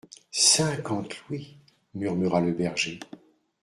Cinquante 0.31 1.15
louis! 1.29 1.59
murmura 1.93 2.41
le 2.41 2.53
berger. 2.53 2.99